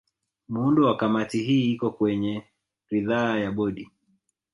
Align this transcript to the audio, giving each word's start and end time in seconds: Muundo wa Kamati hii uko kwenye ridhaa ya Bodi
Muundo 0.49 0.85
wa 0.85 0.97
Kamati 0.97 1.43
hii 1.43 1.75
uko 1.75 1.91
kwenye 1.91 2.43
ridhaa 2.89 3.37
ya 3.39 3.51
Bodi 3.51 3.89